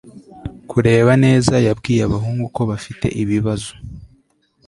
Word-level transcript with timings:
Kureba 0.69 1.11
neza 1.25 1.53
yabwiye 1.67 2.01
abahungu 2.05 2.45
ko 2.55 2.61
bafite 2.71 3.07
ibibazo 3.21 3.71